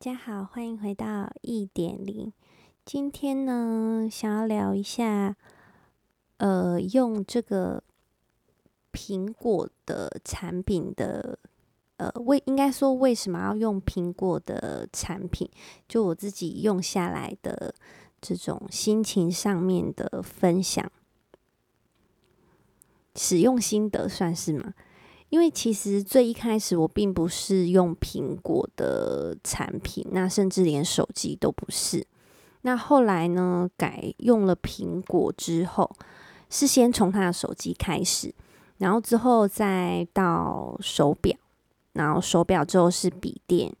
[0.00, 2.32] 大家好，欢迎回到一点零。
[2.84, 5.36] 今天呢，想要聊一下，
[6.36, 7.82] 呃，用这个
[8.92, 11.36] 苹果的产品的，
[11.96, 15.50] 呃，为应该说为什么要用苹果的产品？
[15.88, 17.74] 就我自己用下来的
[18.20, 20.88] 这种心情上面的分享，
[23.16, 24.74] 使用心得算是吗？
[25.30, 32.06] 因为其实最一开始我并不是用苹果的产品，那甚至连手机都不是。
[32.62, 35.90] 那后来呢，改用了苹果之后，
[36.48, 38.34] 是先从他的手机开始，
[38.78, 41.36] 然后之后再到手表，
[41.92, 43.72] 然后手表之后是笔电，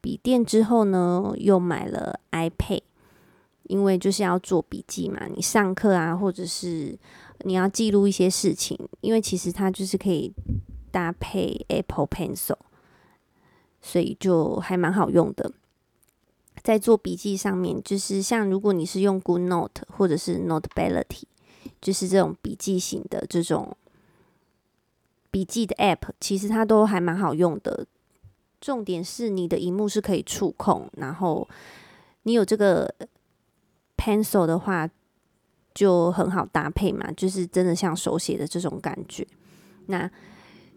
[0.00, 2.82] 笔电之后呢，又买了 iPad，
[3.64, 6.96] 因为就是要做笔记嘛，你上课啊，或者是
[7.40, 10.32] 你要记录一些事情，因为其实它就是可以。
[10.92, 12.58] 搭配 Apple Pencil，
[13.80, 15.50] 所以就还蛮好用的。
[16.62, 21.24] 在做笔记上面，就是像如果你是用 Good Note 或者是 Notability，
[21.80, 23.76] 就是这种笔记型的这种
[25.32, 27.86] 笔记的 App，其实它都还蛮好用的。
[28.60, 31.48] 重点是你的荧幕是可以触控，然后
[32.22, 32.94] 你有这个
[33.96, 34.88] Pencil 的话，
[35.74, 39.26] 就很好搭配嘛，就是真的像手写的这种感觉。
[39.86, 40.08] 那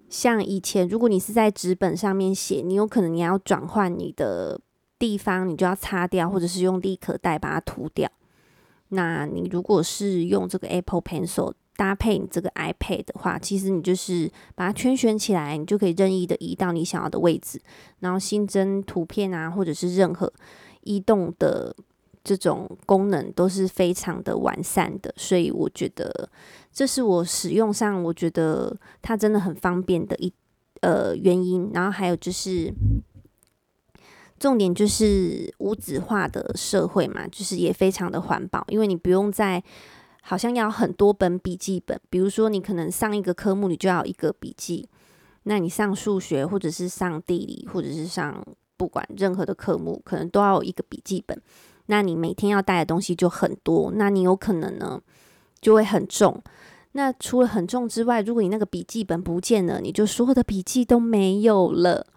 [0.10, 4.60] 像以前，如果你是在纸本上面写，你有可能你要转换你的
[4.98, 8.10] 地方，你就要擦掉，或者是用立可带把它涂掉。
[8.90, 17.60] 那你如果是用这个 Apple Pencil 搭配你这个 iPad 的话，其实你就是把它圈选起来，你就可以任意的移到你想要的位置，
[18.00, 20.32] 然后新增图片啊，或者是任何
[20.82, 21.76] 移动的。
[22.26, 26.28] 这种功能都是非常的完善的，所以我觉得
[26.74, 30.34] 这是我使用上我觉得它真的很方便的一
[30.82, 31.70] 呃原因。
[31.72, 32.74] 然后还有就是
[34.40, 39.64] 重点就是无纸化的社会嘛，就是也非常的环保，因为你不用再
[40.24, 44.90] 好像要很多本笔记本，比如说你可能上一个科目你就要一个笔记，
[45.44, 48.44] 那你上数学或者是上地理或者是上
[48.76, 51.40] 不管任何的科目，可能都要有一个笔记本。
[51.88, 55.02] 那你每天要带的东西就很多，那你有可能呢
[55.62, 56.42] 就会很重。
[56.94, 62.08] 那除了很重之外，如果你那个笔记本不见了，你就所有的笔记都没有了。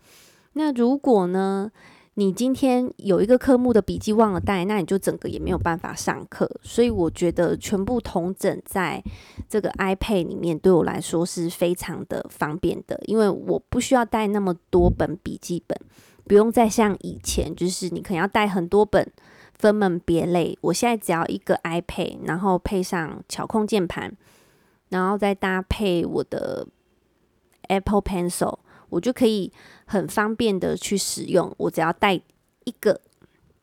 [0.52, 1.70] 那如果呢，
[2.14, 6.48] 你今天有一个科目的笔记忘了带，那你就整个也没有办法上课。
[6.62, 9.02] 所以我觉得全部统整在
[9.48, 15.76] 这个 iPad 里面，对我来说是非常的方便的，因为我不需要带那么多本笔记本，
[16.24, 19.10] 不用再像以前，就是你可能要带很多本。
[19.58, 24.16] 分门别类，我现在只要一个 iPad，然后配上巧控键盘，
[24.90, 26.66] 然后再搭配我的
[27.68, 28.58] Apple Pencil，
[28.88, 29.52] 我就可以
[29.86, 31.52] 很方便的去使用。
[31.58, 33.00] 我只要带一个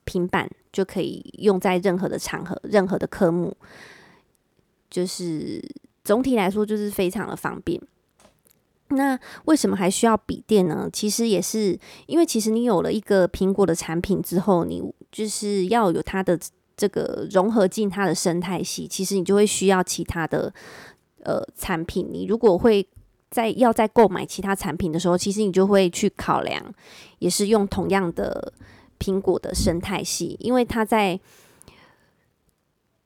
[0.04, 3.56] 平板，就可以用在任何的场合、任何的科目。
[4.90, 5.62] 就是
[6.04, 7.82] 总体来说，就是非常的方便。
[8.90, 10.88] 那为什么还需要笔电呢？
[10.94, 14.84] 其实也是因为，其实你有了一个苹果的产品之后，你
[15.16, 16.38] 就是要有它的
[16.76, 20.54] 这个融合进它的生态系，其实你就会需要其他的
[21.24, 22.10] 呃产品。
[22.12, 22.86] 你如果会
[23.32, 26.62] 在要在购买其他产品的时候，其实你就会去考量，
[27.20, 28.52] 也是用同样的
[29.00, 31.18] 苹果的生态系，因为它在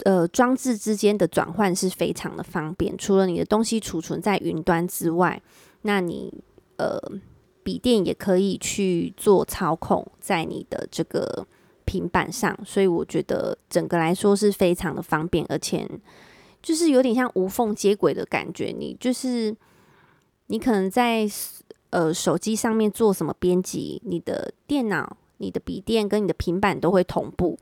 [0.05, 2.97] 呃装置之间的转换是非常的方便。
[2.97, 5.39] 除了你的东西储存在云端之外，
[5.83, 6.33] 那你
[6.77, 6.99] 呃
[7.63, 11.45] 笔电也可以去做操控在你的这个。
[11.89, 15.89] 平板上，所以我觉得整个来说是非常的方便，而且
[16.61, 18.65] 就是有点像无缝接轨的感觉。
[18.65, 19.55] 你就是
[20.45, 21.27] 你可能在
[21.89, 27.57] 呃手机上面做什么编辑，你的电脑、你的笔电跟你的平板都会同步。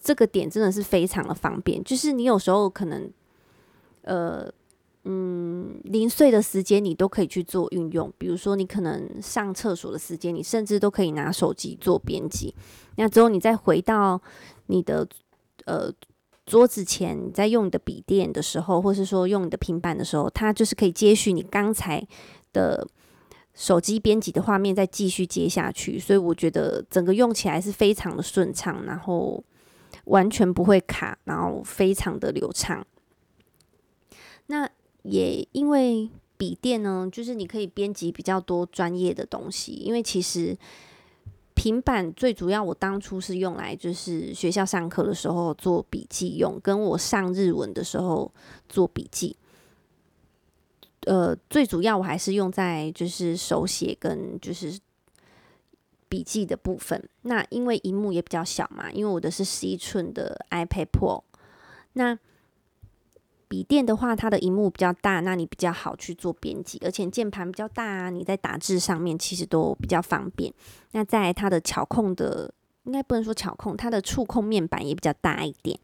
[0.00, 1.82] 这个点真的是非常的方便。
[1.82, 3.10] 就是你有时候可能
[4.02, 4.48] 呃。
[5.06, 12.54] 嗯，零碎的时间你都可以去做运用，比如说你可能上厕所的时间，你甚至都可以拿手机做编辑。
[12.96, 14.20] 那之后你再回到
[14.66, 15.06] 你的
[15.66, 15.92] 呃
[16.46, 22.02] 桌子前，你在用你的笔电的时候，或是说用你的平板的时候，它就是可以接续你刚才
[22.54, 22.86] 的
[23.52, 25.98] 手机编辑的画面，再继续接下去。
[25.98, 29.44] 所以我觉得整个用起来是非常的顺畅，然后
[30.06, 32.86] 完全不会卡，然后非常的流畅。
[34.46, 34.68] 那
[35.04, 39.72] 也因为笔电呢，就是你可以编辑比较多专业的东西。
[39.72, 40.56] 因为其实
[41.54, 48.30] 平板最主要，我当初是用来就是学校上课的时候做笔记用，跟我上日文的时候
[48.68, 49.36] 做笔记。
[51.06, 54.78] 呃，最主要我还是用在就是手写跟就是
[56.08, 57.06] 笔记的部分。
[57.22, 61.22] 那因为荧幕也比较小嘛，因为我的是十一寸的 iPad Pro。
[61.92, 62.18] 那
[63.54, 70.52] 笔电的话，它的荧幕比较大，那你比较好去做编辑，而且键盘比较大啊，你在打字上面其实都比较方便。
[70.90, 72.52] 那在它的巧控的，
[72.82, 75.78] 应该不能说巧控，它的触控面板也比较大一点。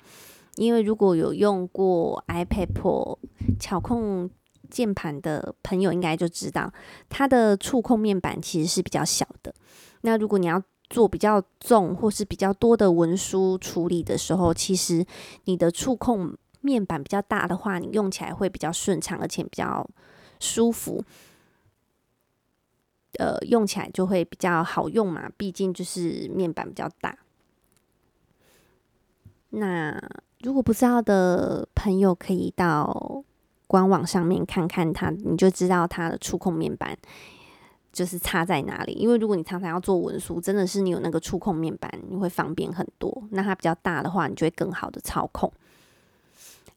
[0.57, 3.17] 因为如果有用过 iPad Pro
[3.61, 4.29] 巧控
[4.69, 6.73] 键盘的朋友，应该就知道
[7.09, 9.55] 它的触控面板其实是比较小的。
[10.01, 15.07] 那如果你要做比较重或是比较多的文书处理的时候，其实
[15.45, 19.89] 你的触控面板比较大的话，你用起来会比较顺畅，而且比较
[20.39, 21.05] 舒服。
[23.19, 27.19] 呃，用起来就会比较好用嘛，毕竟就是面板比较大。
[29.51, 30.01] 那
[30.43, 33.25] 如果不知道的朋友，可以到
[33.67, 36.97] 官网上面看看它，你就知道它的触控面板
[37.93, 38.93] 就是差在哪里。
[38.93, 43.25] 因为如果你常常要做文书，真的是你有那个触控面板，你会方便很多。
[43.33, 45.53] 那它比较大的话，你就会更好的操控。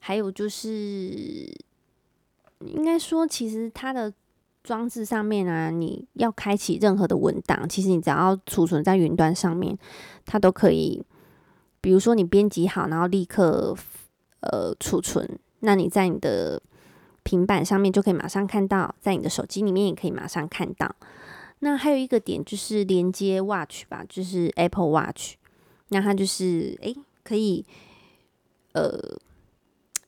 [0.05, 0.67] 还有就是，
[2.59, 4.13] 应该说，其实它的
[4.61, 9.77] 装置上面啊，你要开启任何的文档，其实你只要储存在云端上面，
[10.25, 11.01] 它都可以。
[11.79, 13.73] 比如说你编辑好，然后立刻
[14.41, 16.61] 呃储存，那你在你的
[17.23, 20.93] 平板上面就可以马上看到，在你的手机里面也可以马上看到。
[21.59, 25.35] 那还有一个点就是连接 Watch 吧，就是 Apple Watch，
[25.87, 27.65] 那它就是诶可以
[28.73, 29.17] 呃。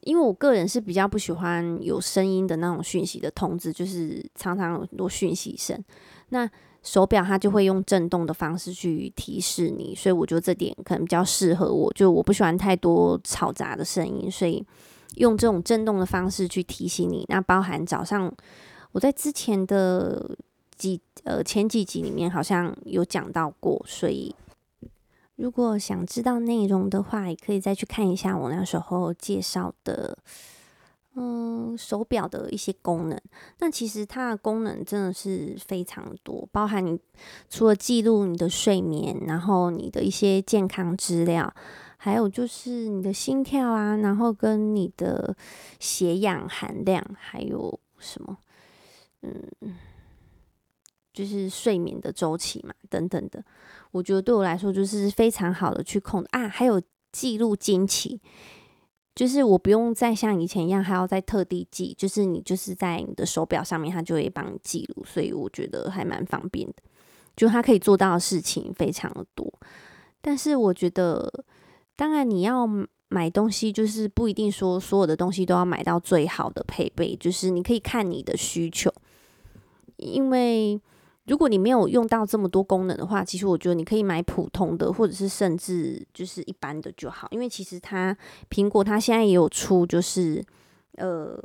[0.05, 5.83] 因为我个人是比较不喜欢有声音的那种讯息的通知，就是常常有很多讯息声。
[6.29, 6.47] 那
[6.83, 11.91] 手表它就会用震动的方式去提示你，所以我觉得这点可能比较适合我。
[11.93, 14.63] 就我不喜欢太多嘈杂的声音，所以
[15.15, 17.25] 用这种震动的方式去提醒你。
[17.27, 18.31] 那包含早上
[18.91, 20.37] 我在之前的
[20.77, 24.35] 几呃前几集里面好像有讲到过，所以。
[25.35, 30.17] 如果想知道内容的话，也可以再去看一下我那时候介绍的，
[31.15, 33.19] 嗯，手表的一些功能。
[33.59, 36.97] 那其实它的功能真的是非常多，包含你
[37.49, 41.53] 除了记录你的睡眠，然后你的一些健康资料，
[41.97, 45.35] 还有就是你的心跳啊，然后跟你的
[45.79, 48.37] 血氧含量，还有什么，
[49.21, 49.75] 嗯。
[51.15, 53.41] 就是睡眠的周期嘛，等等的，
[53.91, 56.81] 我觉得对我来说就是非常好的去控啊，还有
[57.13, 58.19] 记录经期，
[59.15, 66.75] 就是我不用再像以前一样还要再特地记，就是你就是在你的手表上面，它就会帮你记录，所以我觉得还蛮方便的，
[67.37, 69.49] 就它可以做到的事情非常的多。
[70.21, 71.45] 但是我觉得，
[71.95, 72.67] 当然你要
[73.07, 78.93] 买东西，就是不一定说所有的东西都要买到最好的配备，就是你可以看你的需求，
[79.95, 80.81] 因为。
[81.25, 87.27] 如果你没有用到这么多功能的话，其实我觉得你可以买普通的，或者是甚至就是一般的就好。
[87.31, 88.15] 因为其实它
[88.49, 90.45] 苹果它现在也有出，就是
[90.97, 91.35] 呃，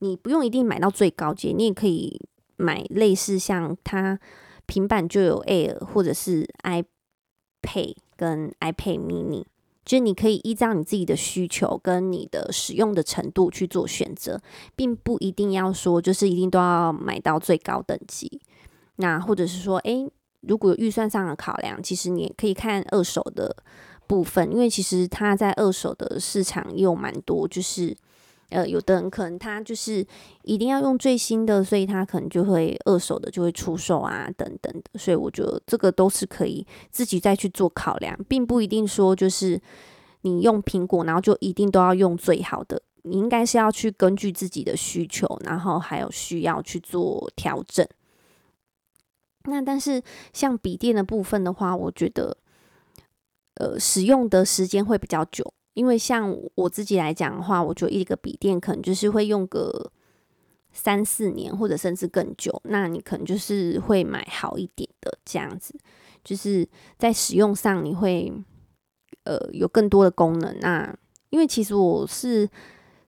[0.00, 2.20] 你不用一定买到最高阶，你也可以
[2.56, 4.18] 买类似像它
[4.66, 9.44] 平板就有 Air 或者是 iPad 跟 iPad Mini，
[9.84, 14.40] 就是你可以依照你自己的需求跟你的使用的程度去做选择，
[14.74, 18.40] 并不一定要说就是一定都要买到最高等级。
[18.98, 20.08] 那或者是说，诶，
[20.42, 23.56] 如果有预算上的考量，其实你也可以看二手的
[24.06, 27.96] 部分，因为其实它在二手的市场也有蛮多，就是
[28.50, 30.06] 呃，有的人可能他就是
[30.42, 34.98] 一定要用最新的，所以他可能就会二手的就会出售啊，等等的。
[34.98, 39.60] 所以我觉得这个都是可以自己再去做考量，并不一定说就是
[40.22, 47.86] 你用苹果，然后就一定都要用最好的，你应该是要去根据自己的需求，然后还有需要去做调整。
[49.44, 50.02] 那但是
[50.32, 52.36] 像笔电的部分的话，我觉得，
[53.54, 59.90] 呃，使用的时间会比较久，因为像我自己来讲的话，我觉得一个笔电可能就是会用个
[60.72, 62.60] 三四年，或者甚至更久。
[62.64, 65.74] 那你可能就是会买好一点的这样子，
[66.22, 66.68] 就是
[66.98, 68.30] 在使用上你会
[69.24, 70.58] 呃有更多的功能。
[70.60, 70.94] 那
[71.30, 72.48] 因为其实我是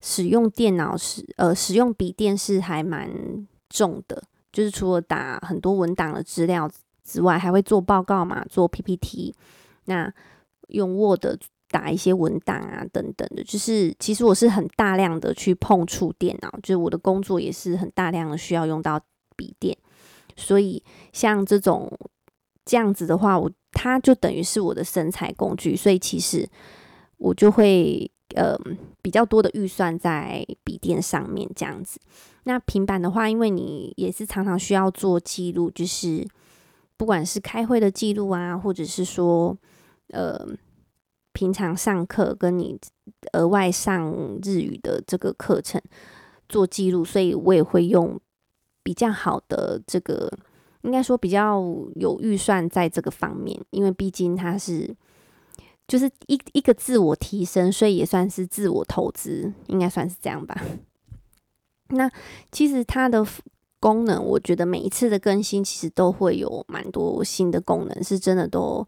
[0.01, 4.23] 使用电脑是呃使用笔电是还蛮重的。
[4.53, 6.71] 就是除了打很多文档的资料
[7.05, 9.35] 之外，还会做报告嘛，做 PPT，
[9.87, 10.13] 那
[10.69, 11.25] 用 Word
[11.69, 13.43] 打一些文档啊等等的。
[13.45, 19.01] 就是其实我是很大量的去碰触电脑，就是我的工作也是很大量的需要用到
[19.37, 19.77] 笔电，
[20.37, 21.91] 所以像这种
[22.65, 26.49] 这样子的话，我它就等于是我的生财工具，所以其实
[27.17, 28.11] 我就会。
[28.37, 28.57] 呃，
[29.03, 31.99] 比较多的预算在笔电上面这样子。
[32.45, 36.27] 那平板的话，因为你也是常常需要做记录，就是
[36.97, 39.57] 不管是开会的记录啊，或者是说
[40.09, 40.47] 呃
[41.33, 42.79] 平常上课跟你
[43.33, 45.81] 额外上日语的这个课程
[46.49, 48.19] 做记录，所以我也会用
[48.83, 50.31] 比较好的这个，
[50.83, 51.63] 应该说比较
[51.97, 54.97] 有预算在这个方面，因为毕竟它是。
[55.89, 60.57] 就是一一个自我提升，所以也算是自我投资，应该算是这样吧。
[61.91, 62.11] 那
[62.51, 63.27] 其实它的
[63.79, 68.87] 功能，我觉得每一次的更新其实都会有蛮多新的功能，是真的都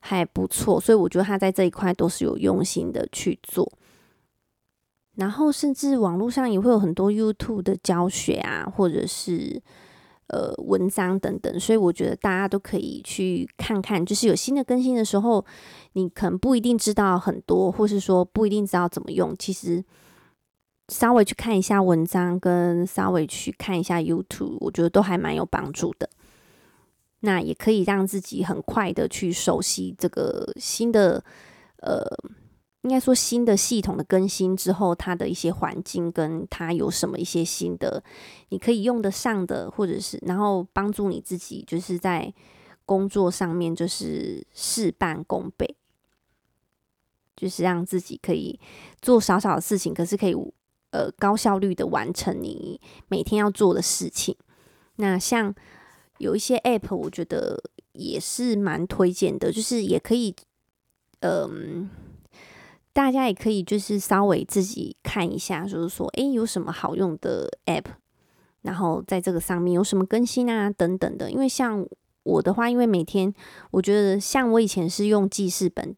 [0.00, 0.80] 还不错。
[0.80, 3.70] 所以我觉得它在这一块都是有用心的去做。
[5.16, 9.62] 然后甚至网络上也会有很多 YouTube 的教学啊，或者是。
[10.30, 15.42] 呃，文章等等，所以我觉得大家都可以去看看，就是有新的更新的时候，
[15.94, 19.34] 你可能不一定知道很多，或是说不一定知道怎么用。
[19.38, 19.82] 其实
[20.88, 26.08] 稍微去看一下文章，跟稍微去看一下 YouTube，我觉得都还蛮有帮助的。
[27.20, 31.24] 那也可以让自己很快的去熟悉这个新的
[31.78, 32.04] 呃。
[32.82, 38.02] 应该说，新的系统的更新之后，它的一些环境跟它有什么一些新的，
[38.50, 42.32] 你可以用得上的，或者是然后帮助你自己，就是在
[42.86, 45.76] 工作上面就是事半功倍，
[47.36, 48.58] 就是让自己可以
[49.02, 50.34] 做少少的事情，可是可以
[50.90, 54.36] 呃高效率的完成你每天要做的事情。
[54.96, 55.54] 那像
[56.18, 60.34] 有一些 App，我觉得也是蛮推荐的，就是也可以
[61.20, 61.90] 嗯。
[62.90, 67.84] 大家也可以就是稍微自己看一下，就是说，诶，有什么好用的 App，
[68.62, 71.30] 然后在这个上面有什么更新啊，等等的。
[71.30, 71.86] 因为像
[72.24, 73.32] 我的话，因为每天
[73.70, 75.94] 我觉得，像我以前是用记事本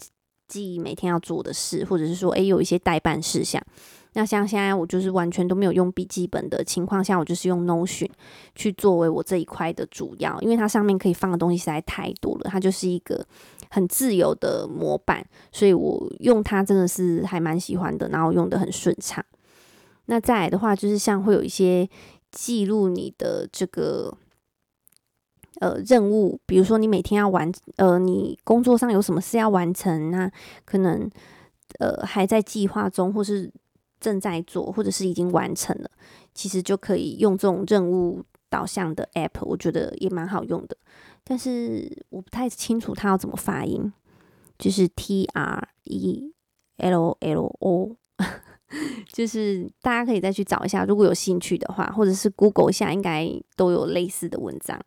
[0.46, 3.64] 记每天要做的事，或者是说，诶，有一些待办事项。
[4.12, 8.10] 那像现在我就是完全都没有用笔记本的情况下，我就是用 Notion
[8.54, 13.26] 去作为我这一块的主要，因为它上面可以放的东西实在太多了，它就是一个。
[13.72, 19.24] 很自由的模板，所以我用它真的是还蛮喜欢的，然后用得很顺畅。
[20.06, 21.88] 那再来的话，就是像会有一些
[22.32, 24.12] 记录你的这个
[25.60, 30.28] 呃任务，比如说你每天要完呃，你工作上有什么事要完成，那
[30.64, 31.08] 可能
[31.78, 33.48] 呃还在计划中，或是
[34.00, 35.90] 正在做，或者是已经完成了，
[36.34, 40.76] 其实就可以用这种任务导向的 App，我觉得也蛮好用的。
[41.22, 43.92] 但是我不太清楚它要怎么发音，
[44.58, 46.32] 就是 T R E
[46.78, 47.96] L L O，
[49.12, 54.80] 就是大家可以再去找一下，如果有兴趣的话，或者是 Google 一下，应该都有类似的文章。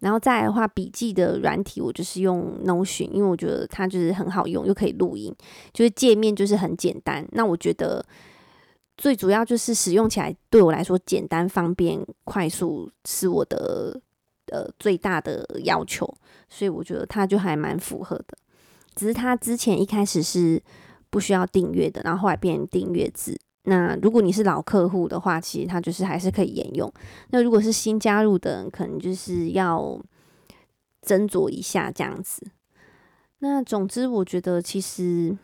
[0.00, 5.34] 然后再来的话，笔记的软体我就是用 Notion，因为我觉得它就是很好用，又可以录音，
[5.72, 7.26] 就是界面就是很简单。
[7.32, 8.04] 那我觉得
[8.96, 14.00] 最主要就是使用起来对我来说简单、方便、快速，是我的。
[14.52, 16.06] 呃，最大的要求，
[16.48, 18.38] 所以我觉得它就还蛮符合的。
[18.94, 20.62] 只是它之前一开始是
[21.10, 23.36] 不需要订阅的，然后后来变成订阅制。
[23.64, 26.88] 那如果你是老客户的话，其实它就是还是可以沿用。
[27.30, 30.00] 那如果是新加入的人，可能就是要
[31.02, 32.46] 斟酌一下这样子。
[33.40, 35.36] 那总之，我觉得其实。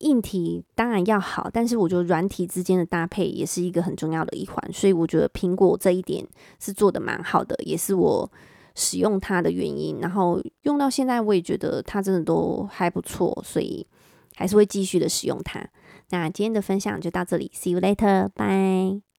[0.00, 6.26] 硬体当然要好，但是我觉得软体之间的搭配也是一个很重要的一环，所以我觉得苹果这一点
[6.58, 8.30] 是做的蛮好的，也是我
[8.74, 9.98] 使用它的原因。
[10.00, 13.86] 然后用到现在，我也觉得它真的都还不错，所以
[14.34, 15.64] 还是会继续的使用它。
[16.10, 19.09] 那今天的分享就到这里，See you later，bye。